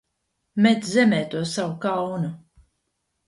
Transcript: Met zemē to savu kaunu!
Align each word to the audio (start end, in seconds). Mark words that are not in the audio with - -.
Met 0.61 0.81
zemē 0.93 1.21
to 1.31 1.39
savu 1.53 1.75
kaunu! 1.83 2.29